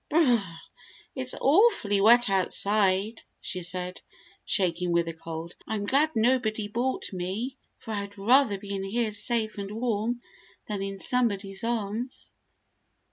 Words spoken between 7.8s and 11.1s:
I'd rather be in here safe and warm than in